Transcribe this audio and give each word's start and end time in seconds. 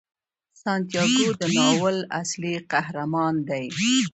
سانتیاګو 0.61 1.27
د 1.39 1.41
ناول 1.55 1.97
اصلي 2.21 2.53
قهرمان 2.71 3.35
دی. 3.49 3.65